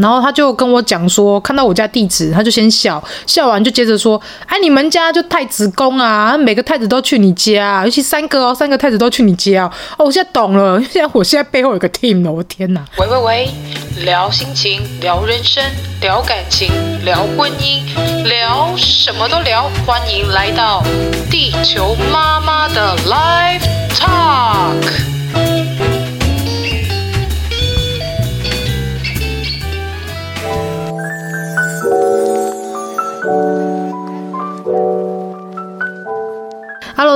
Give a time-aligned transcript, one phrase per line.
[0.00, 9.72] 然后他就跟我讲说，看到我家地址，他就先笑笑完，就接着说：“哎，你们家就太子宫啊，每个太子都去你家，尤其三个哦，三个太子都去你家哦。”，
[10.04, 12.84] 我现在懂了，现在我现在背后有个 team 了，我天哪！
[12.98, 13.50] 喂喂喂，
[14.04, 15.62] 聊心情，聊人生，
[16.00, 16.72] 聊感情，
[17.04, 17.84] 聊婚姻，
[18.24, 20.82] 聊什么都聊，欢迎来到
[21.30, 23.62] 地球妈妈的 Live
[23.96, 25.13] Talk。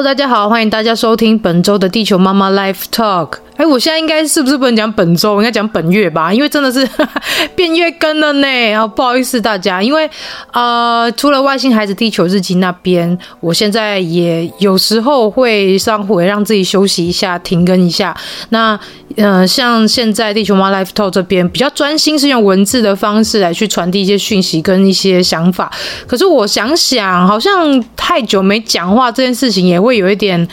[0.08, 3.40] 大家好，欢迎大家收听本周的地球妈妈 Life Talk。
[3.58, 6.32] 哎，我现在应该是不是不能讲本周，应该讲本月吧？
[6.32, 7.20] 因为真的是呵 呵
[7.56, 8.70] 变月更了呢。
[8.70, 10.08] 然后不好意思大家，因为
[10.52, 18.16] 呃，除了外星孩子地球日记那边，我现在也有时候会上回让自己休息一下，停更一下。
[18.50, 18.78] 那
[19.16, 25.68] 呃，像现在地球妈 Life Talk 这边比较专心，是用文字的方式来去传递一些讯息跟一些想法。
[26.06, 30.48] 可是我想想，好像太久没讲话这件事情也会有一点。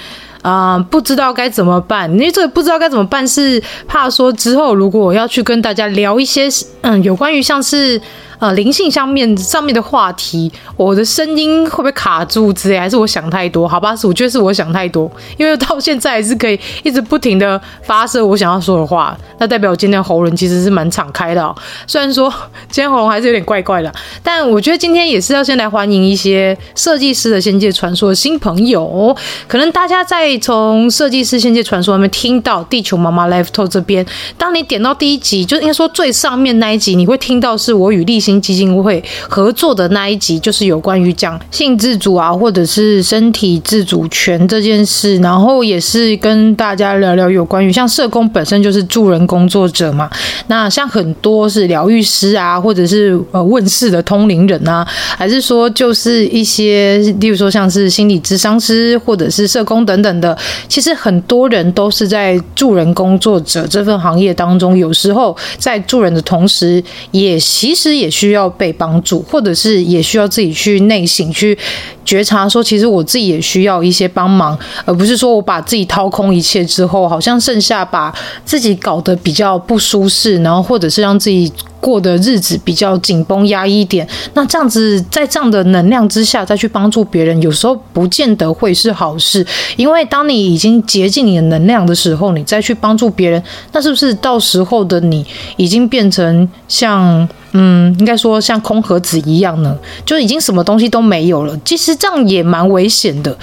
[0.46, 6.48] 啊、不知道该怎么办，因为这个不知道该怎么办是怕说之后如果我要去跟大家聊一些，
[6.82, 8.00] 嗯，有关于像是。
[8.40, 12.78] 呃，灵性上面上面的话题，我的声音会不会卡住之类？
[12.78, 13.68] 还是我想太多？
[13.68, 21.56] 好吧，是我觉得是我想太多，因为到现在还是可以一直不停的发射我想要说的话，那代表我今天喉咙其实是蛮敞开的哦。
[21.88, 22.32] 虽然说
[22.70, 29.16] 今天喉咙还是有点怪怪的，但我觉得今天也是要先来欢迎一些设计师的仙界传说新朋友。
[29.48, 34.06] 可能大家在从设计师仙界传说里面听到地球妈妈 Life Talk 这边，
[34.38, 50.10] 当你点到第一集，就应该说最上面那一集，你会听到是我与立新基金会合作的那一集，就是有关于讲性自主啊，或者是身体自主权这件事，然后也是跟大家聊聊有关于像社工本身就是助人工作者嘛，
[50.48, 54.84] 那像很多是疗愈师啊，或者是呃问世的通灵人啊，
[55.16, 60.36] 还是说就是一些，例如说像是心理咨商师或者是社工等等的，
[60.68, 68.10] 其实很多人都是在助人工作者这份行业当中，有时候在助人的同时，也其实也。
[68.16, 71.58] 需要被帮助，或者是也需要自己去内省去
[72.06, 78.14] 觉察，说其实我自己也需要一些帮忙，而不是说我把自己掏空一切之后，好像剩下把
[78.46, 81.52] 自己搞得比较不舒适，然后或者是让自己。
[81.82, 89.46] 过的日子比较紧绷压抑一点，那这样子在这样的能量之下再去帮助别人，有时候不见得会是好事。
[89.76, 95.24] 因为当你已经竭尽你的能量的时候，你再去帮助别人，那是不是到时候的你
[95.58, 99.78] 已经变成像嗯，应该说像空盒子一样呢？
[100.06, 101.58] 就已经什么东西都没有了。
[101.64, 103.34] 其实这样也蛮危险的。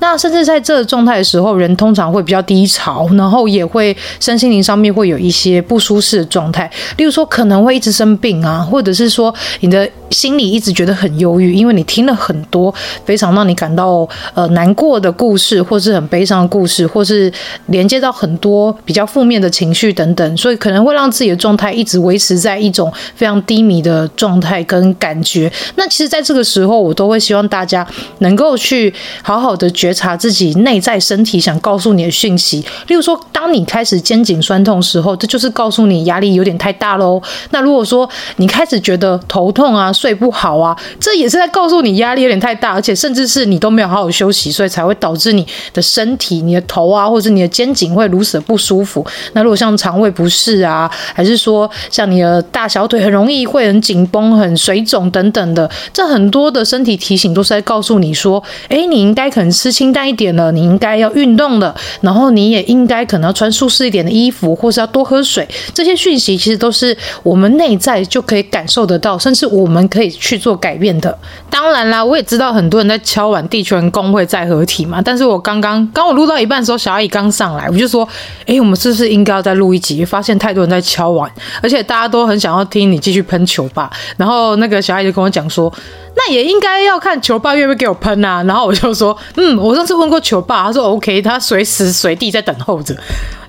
[0.00, 7.90] 那甚至在这个状态的时候，人通常会比较低潮，然后也会身心灵上面会有一些不舒适的状态，例如说可能会一直。
[8.00, 17.32] 生病啊，或者是说你的心里一直觉得很忧郁，因为你听了很多非常让你感到呃难过的故事，或是很悲伤的故事，或是
[17.66, 25.50] 连接到很多比较负面的情绪等等，所以可能会让自己的状态一直维持在一种非常低迷的状态跟感觉。
[25.76, 27.86] 那其实，在这个时候，我都会希望大家
[28.18, 28.92] 能够去
[29.22, 32.64] 好好的觉察自己内在身体想告诉你的讯息。
[32.88, 37.20] 例如说，当你开始肩颈酸痛时候，这就是告诉你压力有点太大喽。
[37.50, 49.04] 那如果说你开始觉得头痛啊，睡不好啊，这也是在告诉你压力有点太大，而且甚至是你都没有好好休息，所以才会导致你的身体、你的头啊，或者你的肩颈会如此的不舒服。
[49.34, 65.46] 那如果像肠胃不适啊，还是说像你的大小腿很容易会很紧绷、很水肿等等的，这很多的身体提醒都是在告诉你说，哎，你应该可能吃清淡一点了，你应该要运动了，然后你也应该可能要穿舒适一点的衣服，或是要多喝水。
[65.74, 67.76] 这些讯息其实都是我们内。
[67.80, 71.18] 在就可以感受得到，甚至我们可以去做改变的。
[71.50, 75.02] 当然啦，我也知道很多人在敲碗地球人工会再合体嘛。
[75.04, 78.08] 但是我刚刚刚我录到一半的时候，小阿姨刚上来，我就说
[78.46, 81.30] ：“哎，我们是不是应该要再录一集？”发现太多人在敲碗，
[81.62, 83.90] 而且大家都很想要听你继续喷球霸。
[84.16, 85.72] 然后那个小阿姨就跟我讲说
[86.16, 88.42] ：“那也应该要看球爸愿不愿意给我喷啊。
[88.48, 92.96] ”然后我就说：“嗯，我上次问过球爸，他说 OK，他随时随地在等候着。”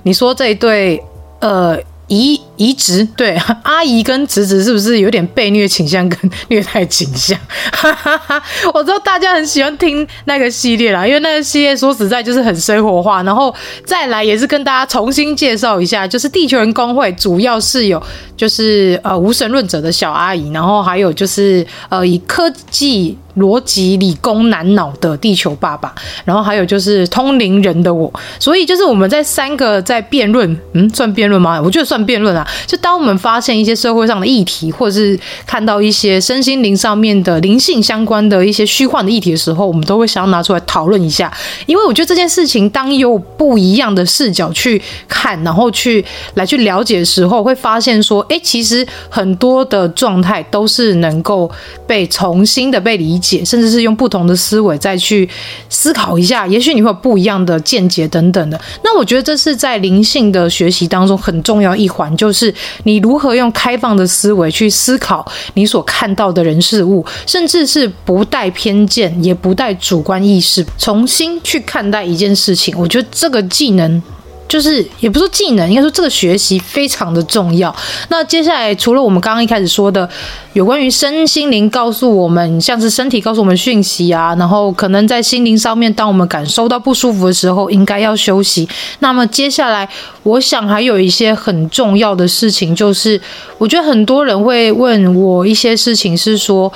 [0.03, 1.03] 你说这一对，
[1.39, 1.77] 呃。
[2.11, 6.19] 移移植对 阿姨跟侄子是不是有点被虐倾向跟
[6.49, 7.39] 虐待倾向？
[8.73, 13.23] 我知道大家很喜欢听那个系列啦，因为那个系列说实在就是很生活化。
[13.23, 13.55] 然后
[13.85, 18.01] 再来也是跟大家重新介绍一下，就是地球人工会主要是有
[18.35, 23.17] 就是呃无神论者的小阿姨，然后还有就是呃以科技。
[23.37, 25.93] 逻辑理工男脑的地球爸爸，
[26.25, 31.61] 然后还有就是通灵人的我，所以就是我们在三个在辩论，嗯，算辩论吗？
[31.63, 32.45] 我觉得算辩论啊。
[32.67, 41.31] 就当我们发现一些社会上的议题，或者是看到一些身心灵上面的灵性相关的一些虚幻的议题的时候，我们都会想要拿出来讨论一下。
[41.67, 46.03] 因为我觉得这件事情，当有不一样的视角去看，然后去
[46.33, 51.49] 来去了解的时候，会发现说，哎，其实很多的状态都是能够
[51.87, 53.20] 被重新的被理。
[53.21, 55.29] 解，甚至是用不同的思维再去
[55.69, 58.59] 思考一下，也许你会有不一样的见解等等的。
[58.83, 62.53] 那我觉得这是在灵性的学习当中很重要一环，就是
[62.83, 72.75] 你如何用开放的思维去思考你所看到的人事物，甚至是不带偏见，也不带主观意识，重新去看待一件事情。
[72.77, 74.01] 我觉得这个技能。
[74.51, 77.73] 就是也不是技能，应该说这个学习非常的重要。
[78.09, 80.09] 那接下来除了我们刚刚一开始说的
[80.51, 88.67] 有关于身心灵告诉我们，像是身体告诉我们讯息啊，然后可能在心灵上面，当我们感受到不舒服的时候，应该要休息。
[88.99, 89.87] 那么接下来，
[90.23, 93.21] 我想还有一些很重要的事情，就是
[93.57, 96.69] 我觉得很多人会问我一些事情，是说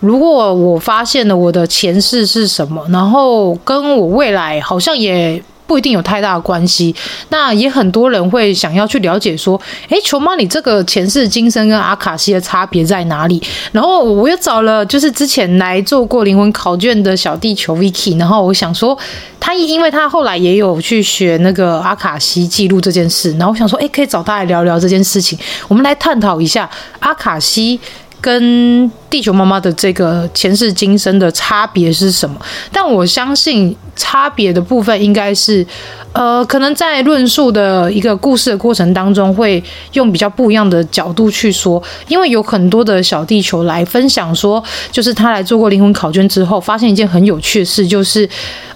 [0.00, 5.40] 如果我发现了我的前世是什么，然后跟我未来好像也。
[5.70, 6.92] 不一定有太大的关系，
[7.28, 13.40] 那也很多人会想要去了解说，诶，球妈，你这个前世今生跟阿卡西的差别在哪里？
[13.70, 18.98] 然后我又找了就是之前来做过灵魂考卷的小地球 Vicky，然后我想说，
[19.38, 25.38] 他因为他后来也有去学那个阿卡西记录这件事，然后我想说，诶，可以找他来聊聊这件事情，
[25.68, 26.68] 我们来探讨一下
[26.98, 27.78] 阿卡西。
[28.20, 32.36] 跟地球妈妈的这个前世今生的差别是什么？
[32.72, 35.66] 但我相信差别的部分应该是，
[36.12, 39.62] 呃，可能在论述的一个故事的过程当中，会
[39.94, 41.82] 用比较不一样的角度去说。
[42.08, 44.62] 因为有很多的小地球来分享说，
[44.92, 48.28] 就是他来做过灵魂考卷之后，发现一件很有趣的事，就是。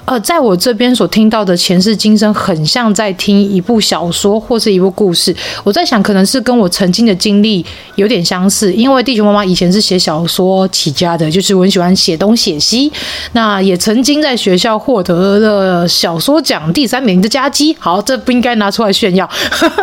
[0.06, 5.34] 呃，在我这边所听到的前世今生，很像在听一部小说或是一部故事。
[5.62, 7.64] 我在想，可能是跟我曾经的经历
[7.94, 12.92] 有点相似，因为地球妈妈以前是写小说起家的，就是我很喜欢写东写西。
[13.32, 17.76] 那也曾经在学校获得了小说奖第三名的佳绩。
[17.78, 19.28] 好，这不应该拿出来炫耀，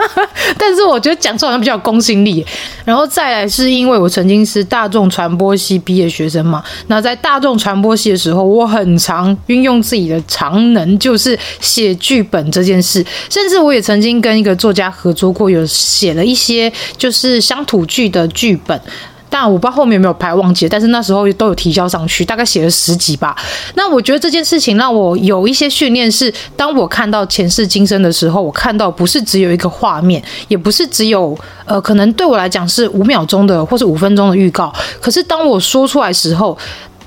[0.57, 2.45] 但是我觉得讲出来好像比较有公信力。
[2.85, 13.05] 然后再来是因为我曾经是大众传播系毕业学生嘛，那在大众传播系的时候，我很常运用自己的长能，就是写剧本这件事。
[13.29, 18.79] 甚至我也曾经跟一个作家合作过，有写了一些就是乡土剧的剧本。
[19.31, 20.69] 但我不知道后面有没有拍，忘记了。
[20.69, 23.35] 但是那时候都有提交上去，大概写了十集吧。
[23.75, 34.73] 那我觉得这件事情让我有一些训练，是当我看到前世今生的时候，我看到不是只有一个画面，也不是只有呃，可能对我来讲是五秒钟的或是五分钟的预告。
[34.99, 36.57] 可是当我说出来时候，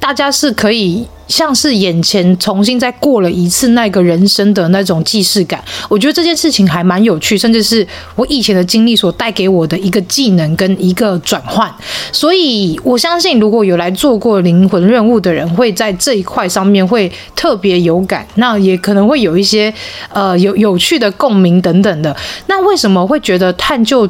[0.05, 11.75] 大家是可以像是眼前重新再过了一次那个人生的那种既视感，我觉得这件事情还蛮有趣，甚至是我以前的经历所带给我的一个技能跟一个转换。
[12.13, 19.73] 所以我相信，如果有来做过灵魂任务的人，会在这一块上面会特别有感，那也可能会有一些
[20.13, 22.15] 呃有有趣的共鸣等等的。
[22.47, 24.07] 那为什么会觉得探究？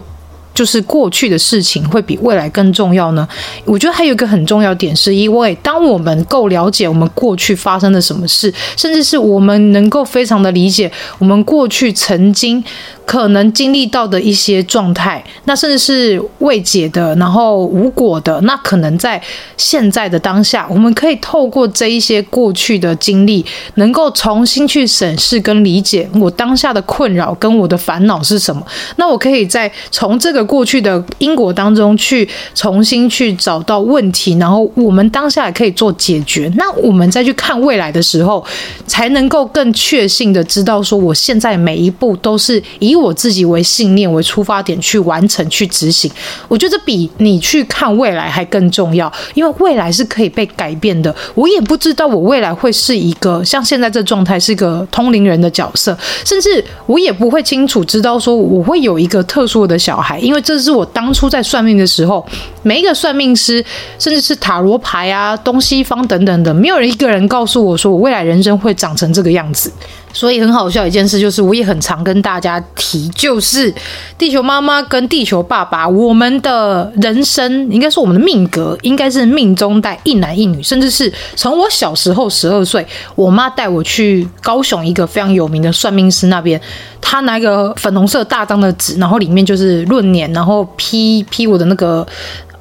[0.54, 3.26] 就是过去的事情会比未来更重要呢？
[3.64, 12.62] 我觉得还有一个很重要点，是因为当我们够了解我们过去发生了什么事，甚至是我们能够非常的理解我们过去曾经
[13.04, 19.20] 可能经历到的一些状态，那甚至是未解的，然后无果的，那可能在
[19.56, 23.44] 现在的当下，我们可以透过这一些过去的经历，
[23.74, 28.64] 能够重新去审视跟理解我当下的困扰跟我的烦恼是什么。
[28.94, 30.43] 那我可以再从这个。
[30.44, 36.50] 过去的因果当中去重新去找到问题，然后我们当下也可以做解决。
[36.56, 38.44] 那我们再去看未来的时候，
[38.86, 46.10] 才能够更确信的知道说，我现在每一步都是以我自己为信念为出发点去完成、去执行。
[46.48, 51.14] 我觉得比你去看未来还更重要，因为未来是可以被改变的。
[51.34, 62.26] 我也不知道我未来会是一个像现在这状态，是个通灵人的角色，甚至我也不会清楚知道说我会有一个特殊的小孩，因为为这是我当初在算命的时候，
[62.62, 63.64] 每一个算命师，
[63.98, 69.72] 甚至是塔罗牌啊、东西方等等的，没有人一个人告诉我说我未来人生会长成这个样子。
[70.14, 73.74] 所以很好笑一件事就是，我也很常跟大家提，就是
[74.16, 86.58] 地球妈妈跟地球爸爸，我们的人生应该是我们的命格，应该是命中带一男一女，甚至是从我小时候十二岁，我妈带我去高雄一个非常有名的算命师那边，
[87.00, 92.06] 他拿一个粉红色大张的纸，然后里面就是论年，然后批批我的那个。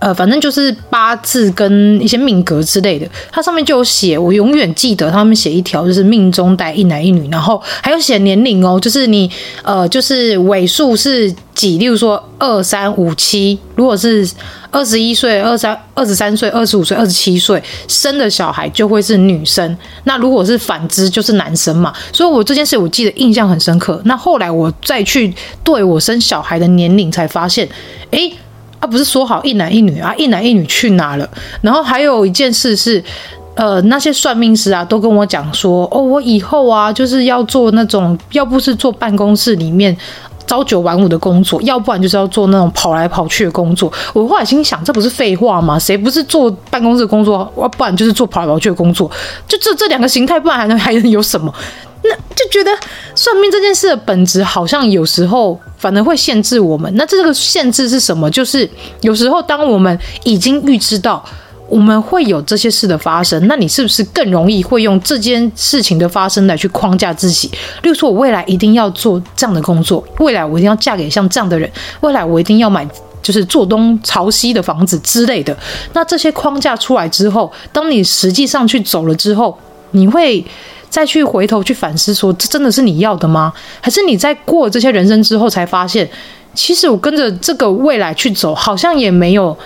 [0.03, 9.31] 呃，反正就是八字跟一些命格之类的，它上面就有写，我永远记得他们写一条，就是命中带一男一女，然后还有写年龄哦，就是你
[9.63, 14.29] 呃，就是尾数是几，例如说二三五七，如果是
[14.72, 24.01] 二十一岁、二三二十三岁、二十五岁、二十七岁生的小孩就会是女生，那如果是反之就是男生嘛，所以我这件事我记得印象很深刻。
[24.03, 25.33] 那后来我再去
[25.63, 27.65] 对我生小孩的年龄才发现，
[28.12, 28.33] 诶。
[28.83, 31.25] 他、不是说好一男一女啊，一男一女去哪了？
[31.61, 33.01] 然后还有一件事是，
[33.55, 39.95] 呃，那些算命师啊都跟我讲说，哦，我以后啊就是要做那种，要不是做办公室里面
[40.45, 43.89] 朝九晚五的工作，要不然就是要做那种跑来跑去的工作。
[44.11, 45.79] 我后来心想，这不是废话吗？
[45.79, 49.09] 谁不是做办公室工作，要不然就是做跑来跑去的工作？
[49.47, 51.53] 就这这两个形态，不然还能还能有什么？
[52.03, 52.69] 那就觉得
[53.15, 56.89] 算命这件事的本质，好像有时候反而会限制我们。
[56.95, 58.31] 那这个限制是什么？
[58.31, 58.69] 就是
[59.01, 61.21] 有时候当我们已经预知到
[61.67, 67.49] 我们会有这些事的发生，那你是不是更容易会用这件事情的发生来去框架自己？
[67.81, 72.87] 例如说，我未来一定要做这样的工作，未来我一定要嫁给像这样的人，未来我一定要买
[73.21, 75.53] 就是坐东朝西的房子之类的。
[75.91, 79.59] 那这些框架出来之后，当你实际上去走了之后，
[79.91, 80.45] 你会。
[80.93, 83.51] 再去回头去反思，说这真的是你要的吗？
[83.81, 86.07] 还是你在过这些人生之后才发现，
[86.53, 89.57] 其实我跟着这个未来去走，好像也没有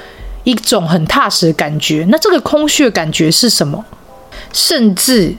[0.45, 2.07] 一种很踏实的感觉。
[2.09, 3.83] 那这个空虚的感觉是什么？
[4.53, 5.35] 甚至，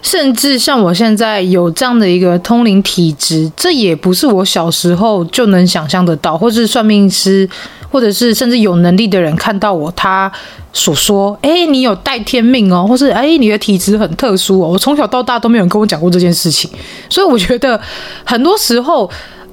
[0.00, 7.46] 甚至像我现在有这样的一个通灵体质，这也不是我小时候就能想象得到，或是算命师。
[7.90, 10.30] 或者是甚至有能力的人看到我，他
[10.72, 16.70] 所说：“哎，你有带天命哦，或是哎，你的体质很特殊哦。”我从小到大都没有人跟我讲过这件事情，
[17.08, 17.80] 所以我觉得
[18.24, 19.10] 很多时候，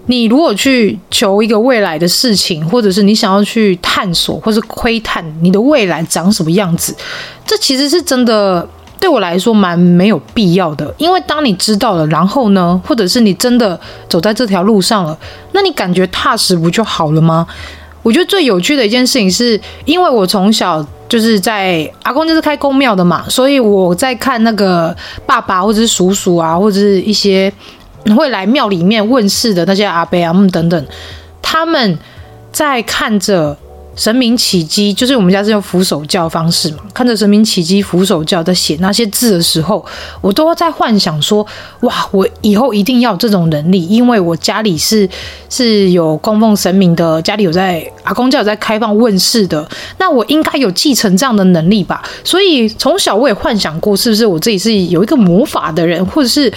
[0.07, 6.95] 你如果去求一个未来的事情，或者是你想要去探索或是窥探你的未来长什么样子，
[7.45, 8.67] 这其实是真的
[8.99, 10.93] 对我来说蛮没有必要的。
[10.97, 15.17] 因为当你知道了，然后呢，或者是你真的走在这条路上了，
[15.53, 17.47] 那你感觉踏实不就好了吗？
[18.05, 24.95] 我觉得最有趣的一件事情是，因为我从小就是在阿公就是开公庙的嘛，所以我在看那个
[25.25, 27.51] 爸爸或者是叔叔啊，或者是一些
[28.15, 30.85] 会来庙里面问事的那些阿伯阿姆等等，
[31.41, 31.97] 他们
[32.51, 33.57] 在看着。
[33.95, 36.79] 神明起乩，就是我们家是用扶手教方式嘛。
[36.93, 39.85] 看着神明起乩，扶手教在写那些字的时候，
[40.19, 41.45] 我都在幻想说：
[41.79, 45.09] 哇，我以后一定要有这种能力，因为我家里是
[45.49, 49.65] 是有供奉神明的，家里有在阿公家有在开放问世的，
[49.97, 52.03] 那我应该有继承这样的能力吧。
[52.23, 56.51] 所以从小我也幻想过，是不是我自己是有一个魔法的人，或者是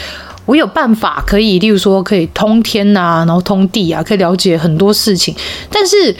[0.45, 5.33] 我有办法可以，例如说可以通天啊，然后通地啊，可以了解很多事情，
[5.71, 6.12] 但是。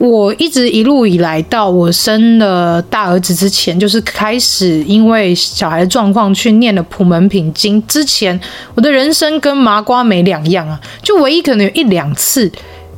[0.00, 8.40] 我一直一路以来到我生了大儿子之前，就是开始因为小孩的状况去念了普门品经之前，
[8.74, 12.50] 我的人生跟麻瓜没两样啊，就唯一可能有一两次。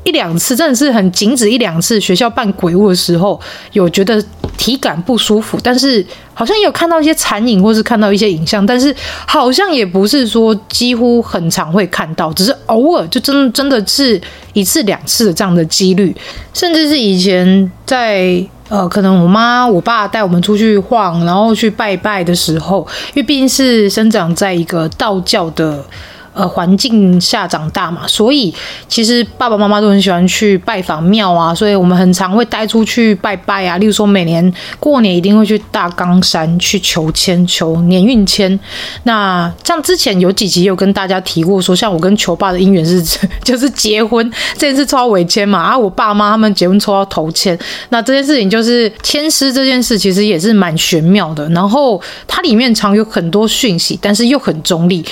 [0.05, 3.41] 一两次真的是很仅止一两次，学校办鬼屋的时候
[3.73, 4.21] 有觉得
[4.57, 6.05] 体感不舒服，但是
[6.35, 8.95] 好像也有看到一些残影，或是看到一些影像，但是
[9.27, 14.21] 好像也不是说几乎很常会看到，只是偶尔就真真的是
[14.55, 16.15] 一次两次的这样的几率，
[16.53, 25.85] 甚至是以前在呃，可能我妈我爸带我们出去晃，然后去拜拜的时候，因为毕竟是生长在一个道教的。
[26.33, 28.53] 呃环境下长大嘛，所以
[28.89, 33.79] 其实爸爸妈妈都很喜欢去拜访庙啊，所以我们很常会带出去拜拜啊。
[33.79, 38.59] 例如说，每年过年一定会去大冈山去求签、求年运签。
[39.05, 43.03] 那像之前有几集有跟大家提过，说像我跟球爸的姻缘是
[43.45, 47.59] 就是结婚这件事抽到尾签嘛，啊，我爸妈他们结婚抽到头签，
[47.91, 51.49] 那这件事情就是签诗这件事，其实也是蛮玄妙的。
[51.51, 55.05] 然后它里面常有很多讯息，但是又很中立。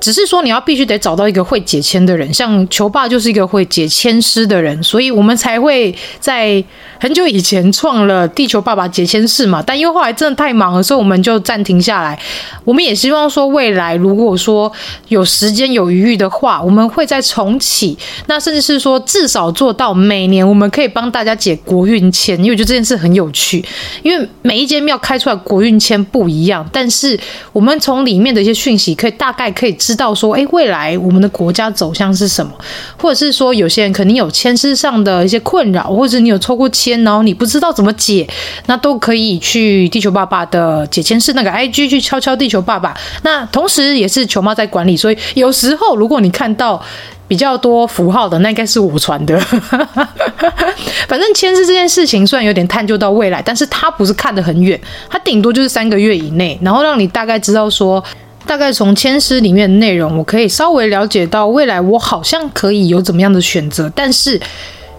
[0.00, 6.62] 只是说你要必须得找到一个会解签的人，像球爸就是一个会解签师的人，所以我们才会在
[6.98, 9.62] 很久以前创了地球爸爸解签室嘛。
[9.66, 12.18] 但因为后来真的太忙了，所以我们就暂停下来。
[12.64, 14.72] 我们也希望说未来如果说
[15.08, 17.98] 有时间有余裕的话，我们会再重启。
[18.26, 23.62] 那甚至是说至少做到每年我们可以帮大家解国运签，因为我觉得这件事很有趣。
[24.02, 27.18] 因为每一间庙开出来国运签不一样，但是
[27.52, 29.76] 我们从里面的一些讯息可以大概可以。
[29.90, 32.52] 知道说，哎，未来我们的国家走向是什么？
[32.96, 38.24] 或者是说，有些人肯定有签诗上的一些困扰，或者你有抽过签，然后你不知道怎么解，
[38.66, 42.96] 那都可以去地球爸爸的解签室那个 IG 去敲敲地球爸爸。
[43.22, 46.80] 那同时也是球妈在管理，所以有时候如果你看到
[47.26, 49.36] 比较多符号的，那应该是我传的。
[51.08, 58.04] 反正签诗这件事情虽然有点探究到未来，但是它不是看得很远，它顶多就是三个月以内，然后让你大概知道说。
[58.50, 64.40] 大概从签诗里面的内容，我可以稍微了解到未来我好像可以有怎么样的选择，但是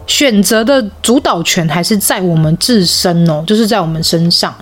[0.07, 4.55] 选择的主导权还是在我们自身哦，就是在我们身上。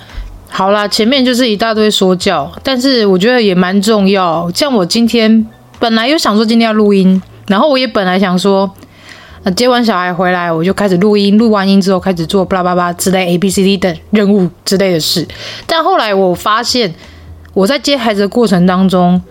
[0.50, 4.51] 好啦，前面就是一大堆说教，但是我觉得也蛮重要。
[4.55, 5.46] 像我今天
[5.77, 8.67] 本来又想说今天要录音，然后我也本来想说，
[9.43, 15.27] 那接完小孩回来我就开始录音，录完音之后开始做巴拉巴拉之类 A B C D 等任务之类的事，
[15.67, 16.91] 但后来我发现。
[17.53, 19.22] 我在接孩子的过程当中，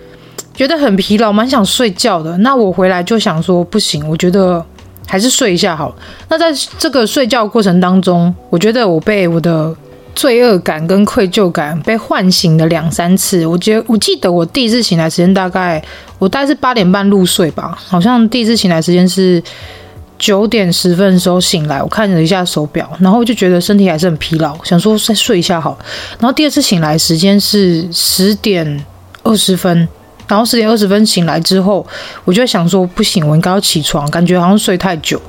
[0.54, 2.36] 觉得很疲劳，蛮想睡觉的。
[2.38, 4.64] 那我回来就想说，不行，我觉得
[5.06, 5.94] 还是睡一下好了。
[6.28, 6.46] 那在
[6.78, 9.74] 这个睡觉过程当中，我觉得我被我的
[10.14, 13.46] 罪恶感跟愧疚感被唤醒了两三次。
[13.46, 15.82] 我觉得我记得我第一次醒来时间大概，
[16.18, 19.42] 我大概是八点半入睡吧，好像第一次醒来时间是。
[20.18, 25.78] 九点十分的时候醒来，我看了一下手表，然后就觉得身体还是很疲劳，想说再睡一下好。
[26.18, 28.84] 然后第二次醒来时间是十点
[29.22, 29.88] 二十分，
[30.26, 31.86] 然后十点二十分醒来之后，
[32.24, 35.20] 我就想说不行，我应该要起床，感觉好像睡太久。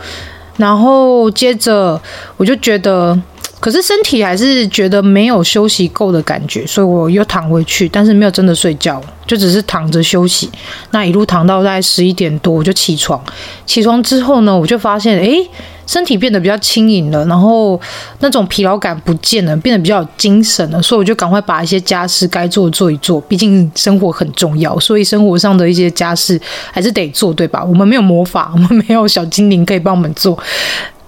[0.57, 2.01] 然后接着
[2.37, 3.19] 我就觉得。
[3.59, 10.49] 可是身体还是觉得没有休息够的感觉，所以我又躺回去，但是没有真的睡觉，就只是躺着休息。
[10.91, 13.21] 那一路躺到大概十一点多，我就起床。
[13.65, 15.45] 起床之后呢，我就发现，诶，
[15.89, 17.81] 身体变得比较轻盈了，然后
[18.19, 20.79] 那种疲劳感不见了，变得比较有精神了。
[20.79, 26.39] 所以我就赶快把一些家事该做做一做，毕竟生活很重要，所以生活上的一些家事
[26.71, 27.65] 还是得做，对吧？
[27.65, 30.37] 我们没有魔法，我们没有小精灵可以帮我们做。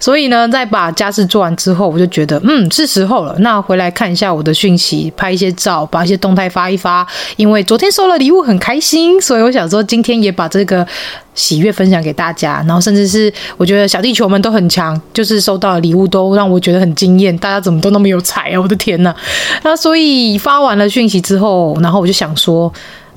[0.00, 3.36] 所以呢，在把家事做完之后，我就觉得，嗯，是时候了。
[3.38, 7.06] 那回来看一下我的讯息，拍一些照，把一些动态发一发。
[7.36, 10.84] 因为昨天收了礼物，很开心，所以我想说，今天也把这个
[11.34, 12.64] 喜悦分享给大家。
[12.66, 17.36] 然后，甚至是我觉得小地球们都很强，就是收到的礼物都让我觉得很惊艳。
[17.38, 18.60] 大家怎么都那么有才啊！
[18.60, 19.14] 我的天呐。
[19.62, 22.72] 那所以发完了讯息之后，然后我就想说。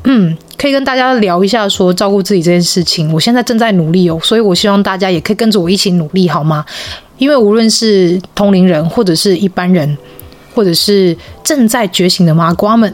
[0.08, 3.12] 嗯，可以跟大家聊一下说照顾自己这件事情。
[3.12, 6.64] 我现在正在努力哦，所以我希望大家也可以跟着我一起努力，好吗？
[7.18, 9.98] 因为无论是同龄人，或者是一般人，
[10.54, 12.94] 或者是正在觉醒的麻瓜们，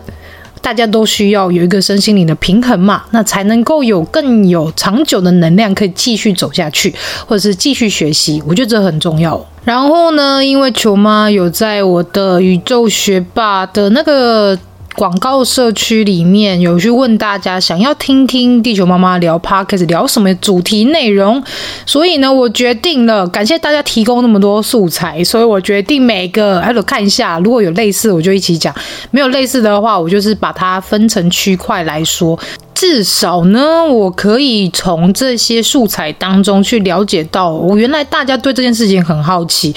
[0.61, 6.93] 大家都需要有一个身心灵的平衡嘛，那才能够有更有长久的能量，可以继续走下去，
[7.25, 8.41] 或者是继续学习。
[8.47, 9.43] 我觉得这很重要。
[9.63, 14.57] 然后呢，因为球妈有在我的宇宙学霸的那个。
[14.95, 21.41] 广告社区里面有去问大家想要听听地球妈妈聊 Podcast 聊什么主题内容，
[21.85, 28.75] 所以呢，我决定了，感谢大家提供那么多素材，所以我决定每个哎，我看一下，如果有类似我就一起讲，
[29.11, 32.37] 没有类似的话，我就是把它分成区块来说，
[32.75, 39.73] 至少呢，我可以从这些素材当中去了解到，我原来大家对这件事情很好奇。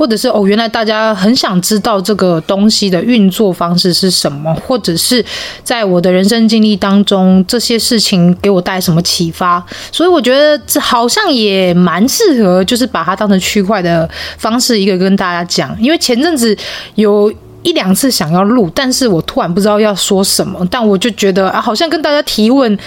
[0.00, 5.22] 或者是哦，原来大家很想知道这个东西的运作方式是什么，或者是
[5.62, 9.62] 在我的人生经历当中，这些事情给我带来什么启发？
[9.92, 14.08] 所以我觉得这好像也蛮适合，就是把它当成区块的
[14.38, 15.76] 方式，一个跟大家讲。
[15.78, 16.56] 因为前阵子
[16.94, 17.30] 有
[17.62, 22.78] 一两次想要录，但是我突然不知道要说什么，但我就觉得啊，好像跟大家提问。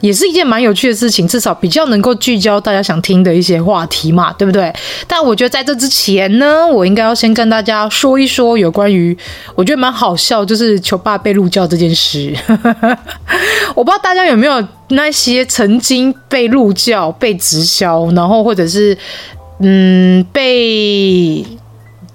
[0.00, 4.72] 也是一件蛮有趣的事情，至少比较能够聚焦大家想听的一些话题嘛，对不对？
[5.06, 9.16] 但我觉得在这之前呢，我应该要先跟大家说一说有关于
[9.54, 12.34] 我觉得蛮好笑，就是球爸被入教这件事。
[13.74, 18.96] 我不知道大家有没有那些曾经被入教、被直销，然后或者是
[19.60, 21.44] 嗯被。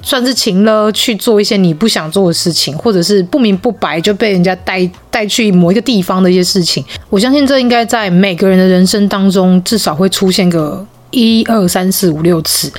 [0.06, 6.86] 算是情了去做一些你不想做的事情，或者是不明不白就被人家带带去某一个地方的一些事情。
[7.10, 12.72] 我相信这应该在每个人的人生当中至少会出现个一二三四五六次，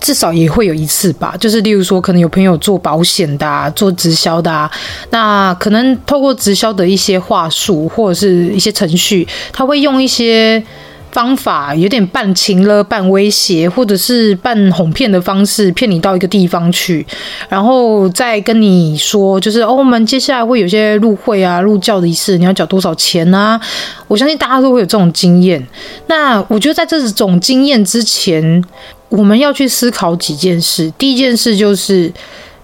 [0.00, 1.34] 至少也会有一次吧。
[1.40, 4.70] 就是例如说，可能有朋友做保险的啊，做直销的啊，
[5.10, 10.62] 那可能透过直销的一些话术或者是一些程序，他会用一些。
[11.12, 17.04] 方法有点半情勒、半威胁，或者是半哄骗的方式骗你到一个地方去，
[17.48, 23.60] 然后再跟你说，就是哦，我们接下来会有些入会啊、入教的仪式，你要缴多少钱啊？
[24.06, 25.66] 我相信大家都会有这种经验。
[26.06, 28.64] 那我觉得在这种经验之前，
[29.08, 30.92] 我们要去思考几件事。
[30.96, 32.12] 第一件事就是，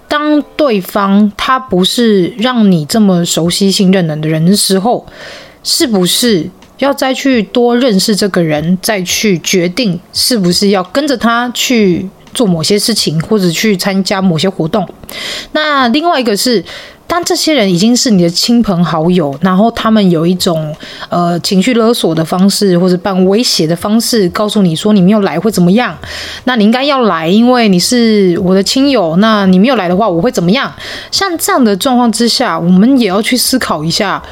[0.06, 5.04] 当对方他不是让你这么熟悉、信任的人的时候，
[5.64, 6.48] 是不是？
[6.78, 14.86] 要再去多认识这个人，再去决定是不是要跟着他去做某些事情，或者去参加某些活动。
[15.52, 16.62] 那另外一个是，
[17.06, 20.74] 当这些人已经是你的亲朋好友，然后他们有一种
[21.08, 25.96] 呃情绪勒索的方式，或者半威胁的方式，告诉你说你没有来会怎么样？
[26.44, 29.16] 那你应该要来，因为你是我的亲友。
[29.16, 30.70] 那你没有来的话，我会怎么样？
[31.10, 34.22] 像这样的状况之下，我们也要去思考一下。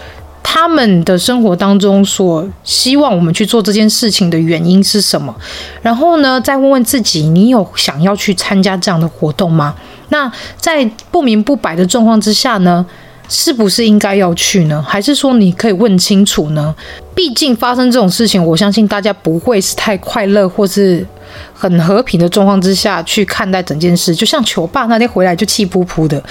[0.46, 5.34] 他们的生活当中所希望我们去做这件事情的原因是什么？
[5.82, 9.74] 然后呢，再问问自己，你有想要去参加这样的活动吗？
[10.10, 12.86] 那在不明不白的状况之下呢，
[13.28, 14.84] 是不是应该要去呢？
[14.86, 16.72] 还是说你可以问清楚呢？
[17.16, 21.04] 毕竟发生这种事情，我相信大家不会是太快乐或是
[21.52, 24.14] 很和平的状况之下去看待整件事。
[24.14, 26.22] 就像球爸那天回来就气噗噗的，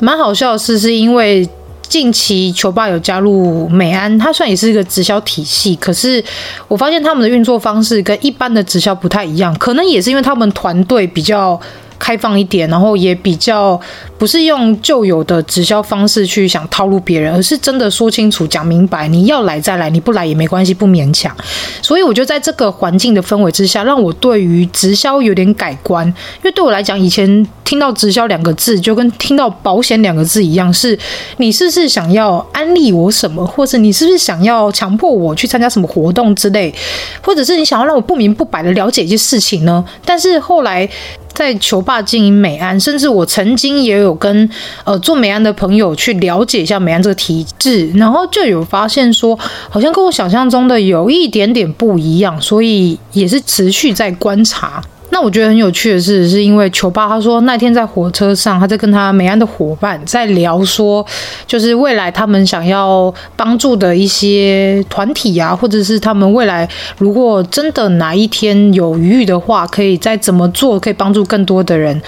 [0.00, 1.48] 蛮好笑的是，是因为。
[1.90, 6.24] 近期球霸有加入美安，它算也是一个直销体系，可是
[6.68, 11.60] 我发现他们的运作方式跟一般的直销不太一样，可能也是因为他们团队比较
[11.98, 13.78] 开放一点，然后也比较
[14.20, 21.34] 不是用旧有的直销方式去想套路别人，而是真的说清楚、讲明白，你要来再来，你不来也没关系，不勉强。
[21.80, 26.06] 所以我觉得在这个环境的氛围之下，让我对于直销有点改观。
[26.06, 30.98] 因为对我来讲，以前听到直销两个字，就跟听到保险两个字一样，是
[31.38, 36.74] 你是不是想要安利我什么，或是你是不是想要强迫我去参加什么活动之类，
[37.22, 39.82] 或者是你想要让我不明不白的了解一些事情呢？
[40.04, 40.86] 但是后来。
[41.32, 44.48] 在球霸经营美安，甚至我曾经也有有跟
[44.84, 54.82] 呃做美安的朋友去了解一下美安这个体制，然后就有发现说，好像跟我想象中的有一点点不一样，所以也是持续在观察。
[55.12, 61.04] 那我觉得很有趣的是，是因为球爸他说那天在火车上，他在跟他美安的伙伴在聊说，
[61.48, 66.68] 就是未来他们想要帮助的一些团体啊，或者是他们未来
[66.98, 72.00] 如果真的哪一天有余裕的话，可以再怎么做，可以帮助更多的人。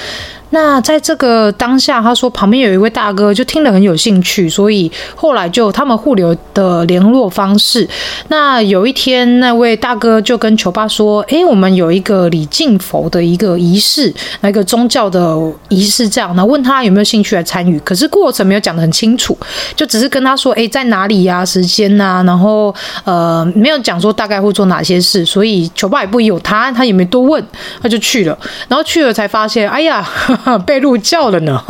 [0.52, 7.88] 那在这个当下，他说旁边有一位大哥就听了很有兴趣，所以后来就他们互留的联络方式。
[8.28, 14.12] 那有一天，那位大哥就跟球爸说：“诶，我们有一个礼敬佛的一个仪式，
[14.42, 15.34] 那个宗教的
[15.70, 16.36] 仪式，这样。
[16.36, 19.34] 那问他有没有兴趣来参与，可是过程没有讲得很清楚，
[19.74, 21.42] 就只是跟他说：诶，在哪里呀？
[21.44, 22.22] 时间呐？
[22.26, 25.24] 然后呃，没有讲说大概会做哪些事。
[25.24, 27.42] 所以球爸也不有他，他也没多问，
[27.82, 28.38] 他就去了。
[28.68, 30.06] 然后去了才发现，哎呀。”
[30.66, 31.62] 被入教了呢，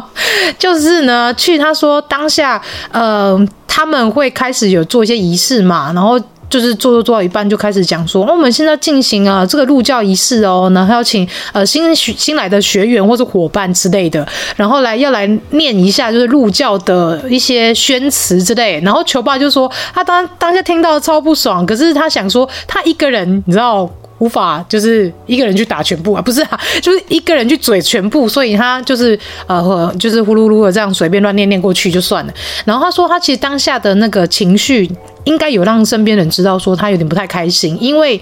[0.58, 2.60] 就是呢，去他说当下，
[2.90, 6.18] 呃，他们会开始有做一些仪式嘛，然后
[6.50, 23.88] 就是做做做到一半就开始讲说，哦，我们现在进行啊这个入教仪式哦，然后要请呃新新来的学员或者伙伴之类的，然后来要来念一下就是入教的一些宣词之类，然后球爸就说他当当下听到超不爽，可是他想说他一个人，你知道。
[24.18, 32.34] 无法就是一个人去打全部啊，不是啊， 就是一个人去嘴全部，所以他就是呃，就是呼噜噜的这样随便乱念念过去就算了。
[32.64, 34.90] 然后他说，他其实当下的那个情绪
[35.24, 38.20] 应该有让身边人知道，说他有点不太开心，因为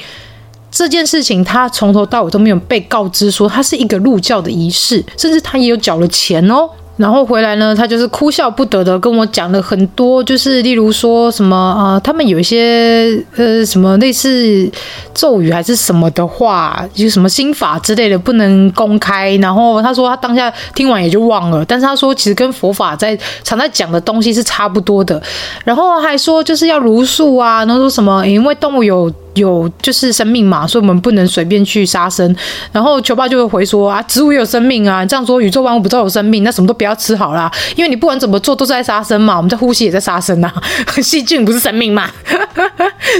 [0.70, 6.68] 这件事情他从头到尾都没有被告知说他是一个入教的仪式，甚至他也有缴了钱哦。
[6.96, 14.70] 然后回来呢，他就是哭笑不得的跟我讲了很多，就是例如说什么啊、他们有一些呃什么类似
[15.12, 19.34] 咒语还是什么的话，就什么心法之类的不能公开。
[19.36, 25.22] 然后他说他当下听完也就忘了，但是他说其实跟佛法在常在讲的东西是差不多的。
[25.64, 29.12] 然后还说就是要如数啊，然后说什么因为动物有。
[29.36, 32.34] 有就是生命嘛，所以我们不能随便去杀生。
[32.72, 36.42] 然后球爸就会回说啊，植物也有生命啊，这样说宇宙万物不都有生命？
[36.42, 40.52] 那什么都不要吃好啦，因为你不管怎么做都是在杀生嘛，我们在呼吸也在杀生、啊，
[41.02, 42.10] 细菌不是生命嘛。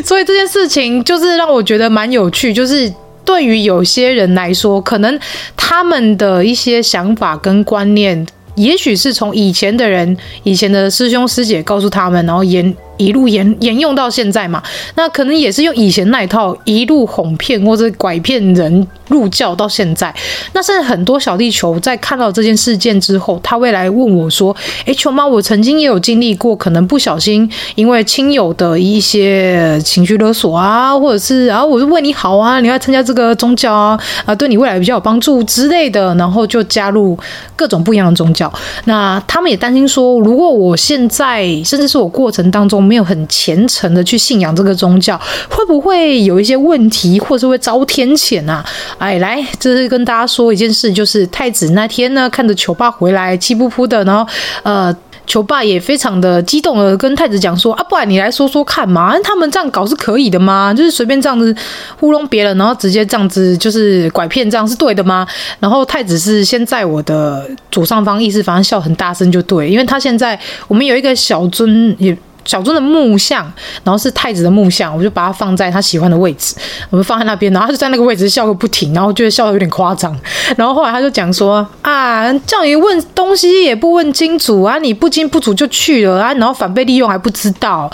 [0.04, 2.92] 所以这件事情就是让我觉得蛮有趣，就是
[3.24, 5.18] 对于有些人来说，可能
[5.56, 8.26] 他们的一些想法跟观念，
[8.56, 12.74] 也许是从以前的人、以前的师兄师姐告诉他们，然后延。
[12.96, 14.62] 一路沿沿用到现在嘛，
[14.94, 20.14] 那可能也是用以前那一套一路哄骗或者拐骗人入教到现在。
[20.52, 24.54] 那甚至很多小地球在看到这件事件之后，他会来问我说
[24.86, 37.18] ：“诶，球妈，我曾经也有经历过，可能不小心因为亲友的一些情绪勒索啊，或者是啊，我是为你好啊，你要参加这个宗教啊，啊，对你未来比较有帮助之类的，然后就加入
[37.54, 38.50] 各种不一样的宗教。
[38.84, 42.85] 那他们也担心说，如果我现在甚至是我过程当中。
[42.86, 45.20] 没有很虔诚的去信仰这个宗教，
[45.50, 48.64] 会不会有一些问题，或是会遭天谴啊？
[48.98, 54.26] 哎，来，这是跟大家说一件事，就是太子那天呢，看着球爸回来，气噗噗的，然后
[54.62, 54.96] 呃，
[55.26, 60.72] 球爸也非常的激动的跟太子讲说啊，不然你来说说看嘛，他们这样搞是可以的吗？
[60.72, 61.54] 就是随便这样子
[61.98, 65.26] 糊弄别人，然后直接这样子就是拐骗，这样是对的吗？
[65.58, 72.16] 然后太子是先在我的左上方意识，反正笑很大声就对，因为他现在我们有一个小尊也。
[72.46, 73.44] 小尊的木像，
[73.84, 76.54] 然后是太子的木像，我就把它放在他喜欢的位置，
[76.90, 80.18] 我们放在那边，然后他就在那个位置笑个不停，然后觉得笑得有点夸张，
[80.56, 87.90] 然后后来他就讲说啊，叫你问东西也不问清楚啊，你不清不楚就去了啊，然后反被利用还不知道。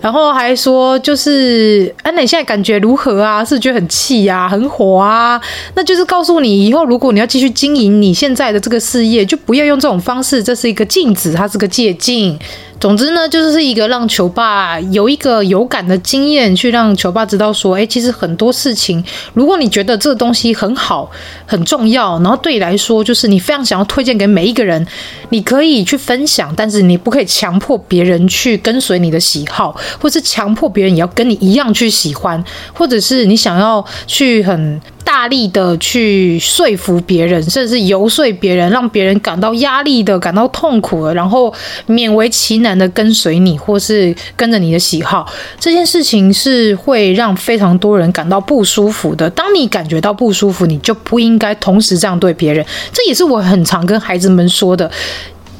[0.00, 3.44] 然后还说，就是，哎，那你现在感觉如何啊？
[3.44, 5.38] 是觉得很气呀，很火啊？
[5.74, 10.42] 那就是告诉你，以后如果你要继续经营你现在的这个事业，就不要用这种方式。
[10.42, 12.38] 这是一个镜子，它是个借镜。
[12.80, 21.10] 总之呢，就是一个让球爸有一个有感的经验，去让球爸知道说，哎，其实很多事情，如果你觉得这个东西很好、
[21.44, 24.84] 很重要，然后对你来说，就是你非常想要推荐给每一个人，
[25.28, 29.78] 你可以去分享，但是你不可以强迫别人去跟随你的喜好。
[30.00, 34.80] 或是强迫别人也要跟你一样去喜欢，或者是你想要去很
[35.20, 41.52] 压力的去说服别人，甚至是游说别人，让别人感到压力的、感到痛苦的，然后
[41.86, 49.28] 勉为其难的跟随你，或是跟着你的喜好，这件事情是会让非常多人感到不舒服的。
[49.28, 52.64] 当你感觉到不舒服，你就不应该同时这样对别人。
[52.90, 54.90] 这也是我很常跟孩子们说的。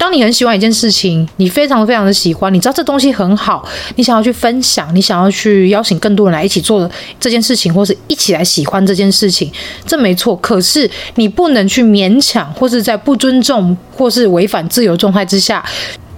[0.01, 9.53] 当你很喜欢一件事情，你非常非常的喜欢，你知道这东西很好，你想要去分享，你想要去邀请更多人来一起做这件事情，或是一起来喜欢这件事情，
[9.85, 10.35] 这没错。
[10.37, 15.63] 可是你不能去勉强，或是在不尊重或是违反自由状态之下，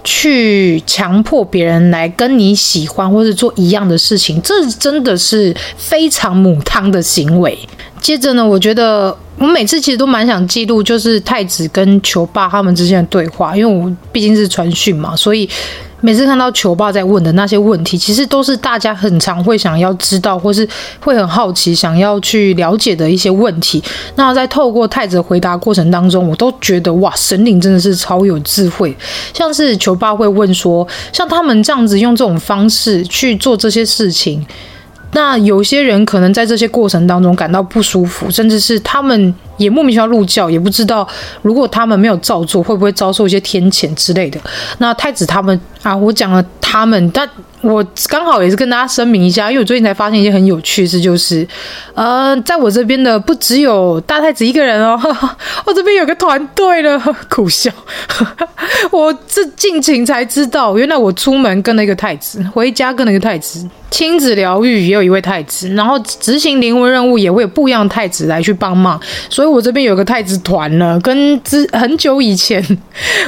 [0.04, 7.58] 去强迫别人来跟你喜欢或是做一样的事情，这真的是非常母汤的行为。
[8.02, 15.48] 接着呢，我觉得我每次其实都蛮想记录，就是太子跟球爸他们之间的对话，因为我毕竟是传讯嘛，所以
[16.00, 23.80] 每次看到球爸在问的那些问题，其实都是大家很常会想要知道，或是会很好奇想要去了解的一些问题。
[24.16, 28.94] 那在透过太子回答过程当中，我都觉得哇，神灵真的是超有智慧。
[29.32, 34.44] 像是球爸会问说，像他们这样子用这种方式去做这些事情。
[35.14, 41.06] 那有些人可能在这些过程当中感到不舒服，甚至是他们也莫名其妙入教，也不知道
[41.42, 44.40] 如果他们没有照做，会不会遭受一些天谴之类的。
[44.78, 47.28] 那太子他们啊，我讲了他们，但
[47.62, 51.46] 我刚好也是跟大家声明一下，因为我最近才发现一件很有趣的事，就是
[51.94, 54.98] 呃，在我这边的不只有大太子一个人哦，
[55.64, 57.70] 我这边有个团队了， 苦笑。
[58.90, 63.66] 我这近情才知道，原来我出门跟了一个太子，回家跟了一个太子。
[63.90, 68.98] 亲子疗愈也有一位太子，然后执行灵魂任务也会有不一样的太子来去帮忙，
[69.28, 72.64] 所以我这边有个太子团呢，跟之很久以前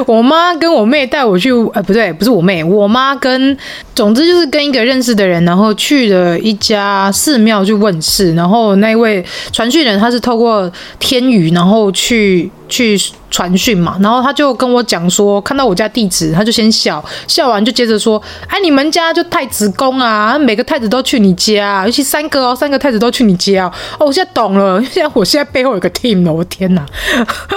[0.07, 3.55] 我妈跟我妹带我去，呃，不对，不是我妹，我妈跟，
[3.95, 12.51] 总之就是跟一个认识的人，然后去了一家寺庙去问事，然后那位传讯人他是透过天语，然后去。
[12.75, 24.07] 去传讯嘛，然后他就跟我讲说，看到我家地址，他就先笑笑完，就接着说，哎，你们家就太子宫啊，每个太子都去你家，尤其三个哦，三个太子都去你家哦。
[24.07, 26.85] 我现在懂了，现在我现在背后有个 team 了，我天哪！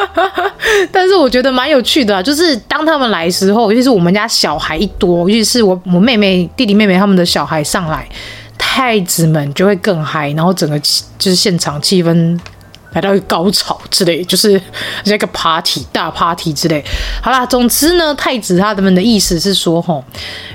[0.94, 8.08] 但是我觉得蛮有趣的啊，就是当他们来的时候，尤其是我们家小孩一多，尤其是我我妹妹、弟弟、妹妹他们的小孩上来，
[8.56, 10.78] 太子们就会更嗨，然后整个
[11.18, 12.40] 就是现场气氛。
[12.98, 14.60] 来到一个高潮之类，就是
[15.04, 16.84] 这个 party 大 party 之类。
[17.22, 20.04] 好啦，总之呢，太子他们的意思是说，吼，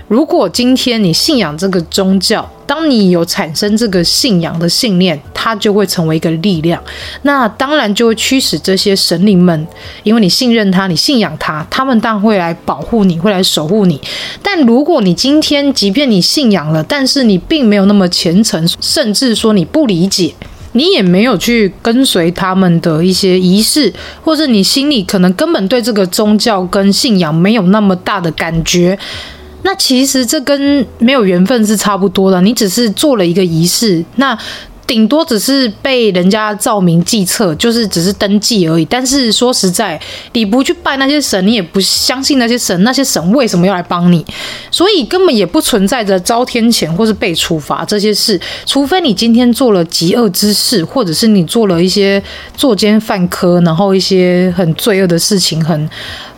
[0.08, 6.82] 如果今天你信仰这个宗教，当你有产生这个信仰的信念，它就会成为一个力量。
[7.22, 9.64] 那当然就会驱使这些神灵们，
[10.02, 14.00] 因为你信任他，你信仰他，他们当然会来保护你，会来守护你。
[14.42, 20.34] 但如果你今天即便你信仰了，但是你并没有那么虔诚，甚至说你不理解。
[20.72, 28.98] 你也没有去跟随他们的一些仪式，或者你心里可能根本对这个宗教跟信仰没有那么大的感觉，
[29.62, 32.40] 那其实这跟没有缘分是差不多的。
[32.42, 34.38] 你只是做了一个仪式，那。
[34.92, 38.84] 顶多只是被人家照明计策，就是只是登记而已。
[38.84, 39.98] 但是说实在，
[40.34, 44.22] 你不去拜那些神，你也不相信那些神，那些神为什么要来帮你？
[44.70, 52.22] 所以根本也不存在着遭天谴或是被处罚这些事，除非你今天做了极恶之事，或者是你做了一些
[52.54, 55.88] 作奸犯科，然后一些很罪恶的事情，很。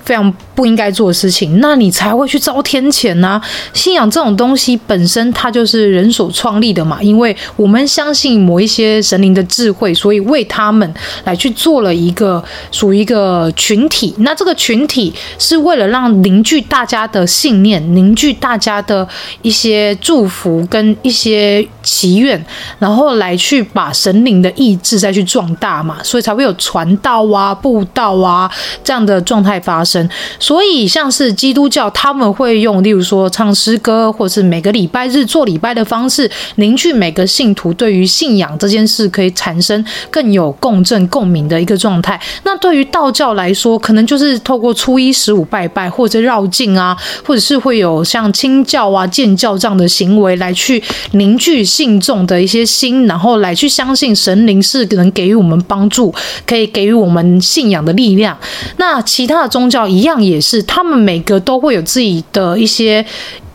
[0.04, 3.40] 非常不应该做的事情，那你才会去遭天谴呐。
[3.72, 7.02] 信仰这种东西本身，它就是人所创立的嘛。
[7.02, 14.14] 因为我们相信某一些神灵的智慧，所以为他们来去做了一个属于一个群体。
[14.18, 19.08] 那这个群体是为了让凝聚大家的信念，凝聚大家的
[19.42, 22.44] 一些祝福跟一些祈愿，
[22.80, 25.98] 然后来去把神灵的意志再去壮大嘛。
[26.02, 28.50] 所以才会有传道啊、布道啊
[28.82, 30.08] 这样的状态发生。
[30.40, 42.20] 所以，像是基督教，他们会用，例如说唱诗歌，或是每个礼拜日做礼拜的方式，凝聚每个信徒对于信仰这件事可以产生更有共振、共鸣的一个状态。
[42.44, 56.14] 那对于道教来说，可能就是透过初一十五拜拜，或者绕境啊，或者是会有像清教啊、建教这样的行为，来去凝聚信众的一些心，然后来去相信神灵是能给予我们帮助，
[56.46, 58.36] 可以给予我们信仰的力量。
[58.76, 59.88] 那其他的宗教。
[59.94, 63.04] 一样也是，他们每个都会有自己的一些。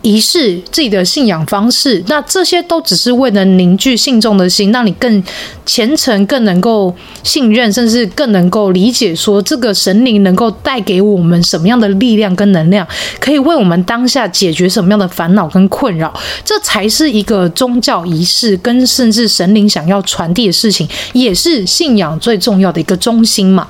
[0.01, 5.21] 仪式自己的信仰方式，那这些都只是为了凝聚信众的心，让你更
[5.65, 12.87] 虔诚、更能够信任，甚至更能够理解，说这个神灵能够带给我们什么样的力量跟能量，
[13.19, 16.13] 可以为我们当下解决什么样的烦恼跟困扰，
[16.45, 23.67] 这才是一个宗教仪式跟甚至神灵想要传递的事情，也是信仰最重要的一个中心嘛。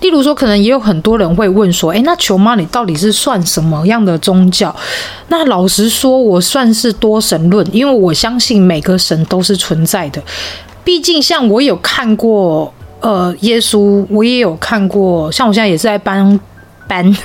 [0.00, 4.74] 例如说，可能也有很多人会问说，诶，那球妈你到底是算什么样的宗教？
[5.28, 10.22] 那老实说，我算是多神论，因为我相信每个神都是存在的。
[10.84, 16.38] 毕竟，像我有看过，呃，耶稣，我也有看过，像我现在也是在帮
[16.86, 17.16] 帮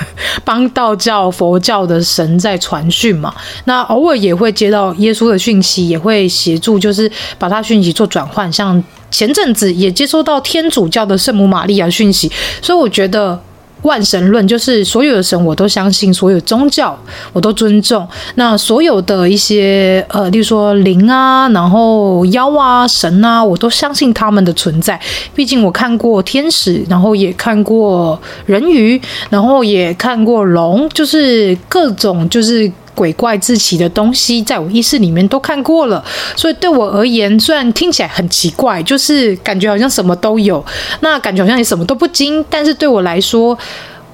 [0.45, 3.33] 帮道教、佛教的神在传讯嘛。
[3.65, 8.51] 那偶尔也会接到耶稣的讯息，也会协助，就是把他讯息做转换。
[8.53, 13.39] 像前阵子也接收到天主教的圣母玛利亚讯息，所以我觉得。
[13.83, 16.99] 万神论就是所有的神我都相信，所有宗教
[17.31, 18.05] 我都尊重。
[18.35, 24.99] 那所有的一些呃，例如说灵啊，然后妖啊、神啊，我都相信他们的存在。
[25.33, 32.69] 毕竟我看过天使，然后也看过人鱼，然后也看过龙，就是各种就是。
[32.99, 36.03] 鬼怪之奇的东西，在我意识里面都看过了，
[36.35, 40.61] 所以对我而言，虽然听起来很奇怪，就是感觉好像什么都有，
[40.99, 43.57] 那感觉好像也什么都不精，但是对我来说，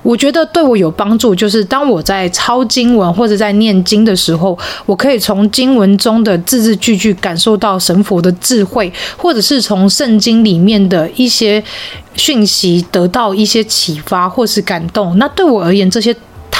[0.03, 11.63] 我觉得对我有帮助，就是当我在抄经文或者在念经的时候，我可以从经文中的字字句句感受到神佛的智慧，或者是从圣经里面的一些
[12.15, 15.17] 讯息得到一些启发或是感动。
[15.17, 16.15] 那对我而言，这些。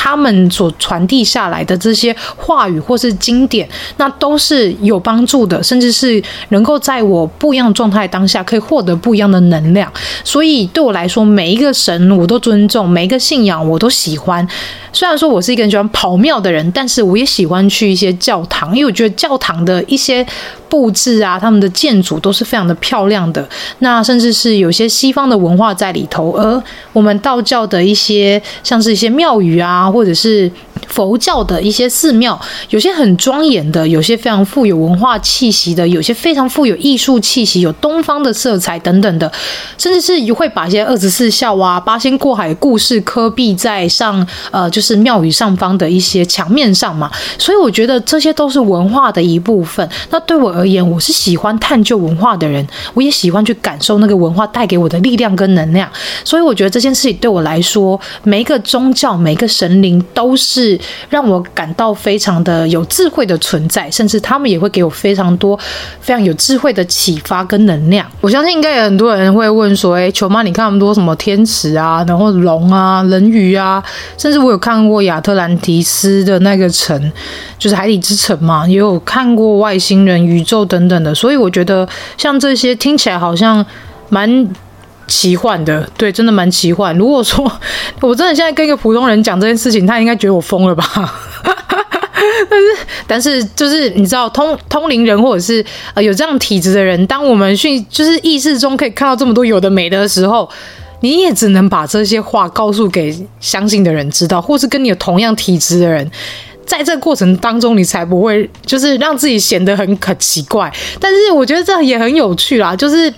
[0.06, 9.92] 他们所传递下来的这些话语或是经典，那都是有帮助的，甚至是能够在我不一样状态当下，可以获得不一样的能量。
[10.24, 14.48] 所以对我来说，每一个神我都尊重，每一个信仰我都喜欢。
[14.94, 20.24] 虽然说我是一个很喜欢跑庙的人，但是我也喜欢去一些教堂，因为我觉得教堂的一些
[20.76, 23.48] 布置啊，他们的建筑都是非常的漂亮的。
[23.80, 26.62] 那甚至是有些西方的文化在里头，而
[26.92, 29.90] 我们道教的一些像是一些庙宇啊。
[29.96, 30.52] 或者是
[30.88, 32.38] 佛教的一些寺庙，
[32.70, 39.32] 有些很庄严的，有些非常富有文化气息的，有些非常富有艺术气息，有东方的色彩等等的，
[39.78, 47.10] 甚至是会把一些二十四孝啊、八仙过海故事刻壁在上，呃，就是庙宇上方的一些墙面上嘛。
[47.38, 49.88] 所以我觉得这些都是文化的一部分。
[50.10, 55.90] 那对我而言，我是喜欢探究文化的人，我也喜欢去感受那个文化带给我的力量跟能量。
[56.24, 60.80] 所以我觉得这件事情对我来说，每一个宗教、每一个神灵都是。
[61.10, 65.58] 让我感到非常的有智慧的存在，甚至他们也会给我非常多
[66.00, 68.06] 非常有智慧的启发跟能量。
[68.22, 73.84] 我相信应该有很多人会问说：“哎，球妈，你看那么多什么天使啊，然后龙啊、人鱼啊，
[74.18, 77.12] 甚至我有看过亚特兰提斯的那个城，
[77.58, 81.14] 就是海底之城嘛，也有看过外星人、宇宙等等的。
[81.14, 81.86] 所以我觉得
[82.18, 83.66] 像这些听起来好像
[84.08, 84.48] 蛮。”
[85.08, 86.98] 奇幻的，对，真的蛮奇幻。
[86.98, 87.46] 如果说
[88.02, 90.84] 我真的现在跟一个普通人讲这件事情，他应该觉得我疯了吧？
[92.50, 92.66] 但是，
[93.06, 100.50] 但是就是你知道，通通灵人或者是呃有这样体质的人，当我们训就是意识中可以看到这么多有的没的时候，
[101.02, 106.10] 你也只能把这些话告诉给相信的人知道，或是跟你有同样体质的人，
[106.66, 110.72] 在这个过程当中，你才不会就是让自己显得很可奇怪。
[111.00, 113.14] 但是我觉得这也很有趣啦，就是。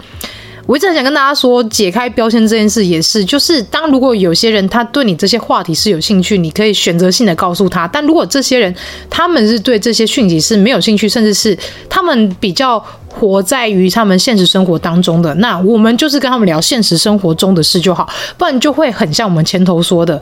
[0.66, 8.76] 我一直很想跟大家说，解开标签这件事也是，就是当如果有些人他对你这些话题是有兴趣，你可以选择性的告诉他；但如果这些人
[9.10, 12.78] 他们是对这些讯息是没有兴趣，甚至是他们比较
[13.08, 20.22] 活在于他们现实生活当中的，那我们就是跟他们聊现实生活中的事就好，不然就会很像我们前头说的，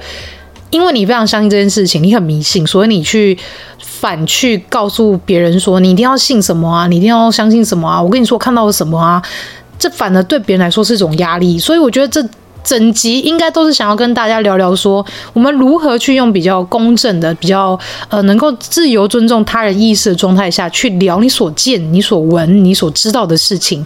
[0.76, 3.38] 因为你非常相信这件事情，你很迷信，所以你去
[3.80, 9.24] 反去告诉别人说你一定要信什么啊，你一定要相信什么啊，我跟你说看到了什么啊。
[9.80, 12.22] 这反而对别人来说是一种压力，所以我觉得这
[12.64, 23.86] 整集应该都是想要跟大家聊聊说，我们如何去用比较公正的、比较呃能够自由尊重他人意识的状态下去聊你所见、你所闻、你所知道的事情。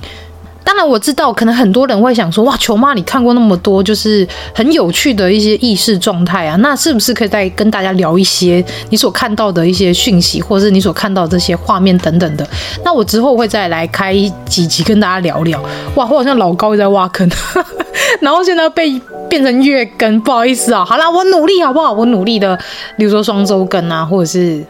[0.69, 12.47] 当然我知道，可能很多人会想说：“哇，球妈，你看过那么多，就是很有趣的一些意识状态啊，那是不是可以再跟大家聊一些你所看到的一些讯息，或者是你所看到这些画面等等的？
[12.85, 14.13] 那我之后会再来开
[14.45, 15.59] 几集跟大家聊聊。
[15.95, 17.27] 哇，我好像老高在挖坑，
[18.21, 20.85] 然后现在被变成月更，不好意思啊。
[20.85, 21.91] 好啦，我努力好不好？
[21.91, 22.55] 我努力的，
[22.95, 24.63] 比如说双周更啊，或者是。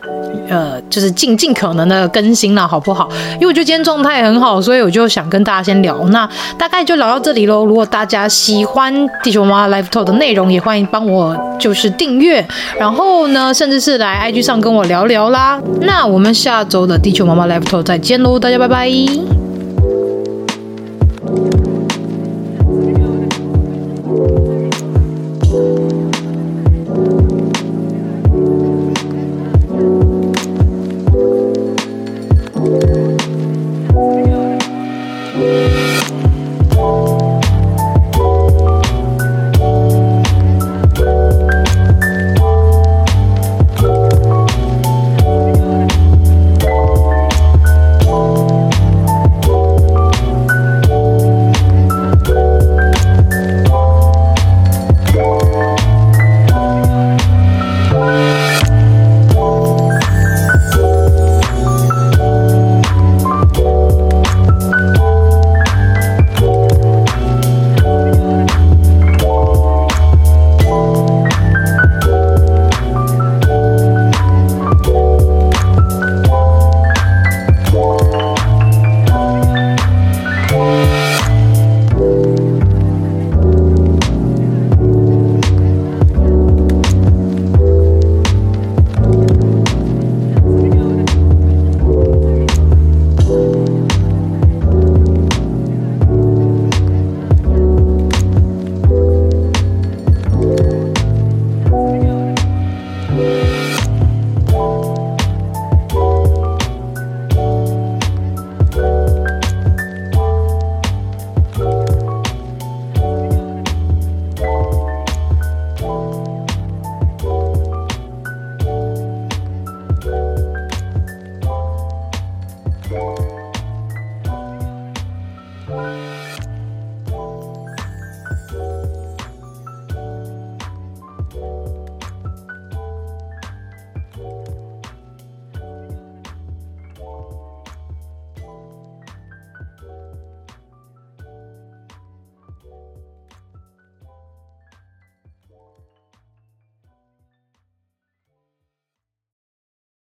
[0.47, 3.09] 呃，就是尽尽可能的更新了，好不好？
[3.35, 6.27] 因为我觉得今天状态很好，所以我就想跟大家先聊那
[6.57, 7.65] 大概就聊到这里喽。
[7.65, 12.45] 如果大家喜欢地球妈妈 Live Talk 的内容，也欢迎帮我就是订阅，
[12.77, 15.59] 然后呢，甚至是来 IG 上跟我聊聊啦。
[15.81, 19.38] 那我们下周的地球妈妈 Live Talk 再见喽，大家拜拜。